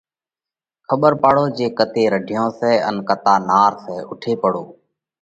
کٻر 0.89 1.13
پاڙو 1.21 1.45
جي 1.57 1.67
ڪتي 1.77 2.03
رڍيون 2.13 2.47
سئہ 2.57 2.71
ان 2.87 2.95
ڪتا 3.07 3.33
نار 3.49 3.71
سئہ؟ 3.83 3.97
اُوٺي 4.09 4.33
پڙو، 4.41 4.63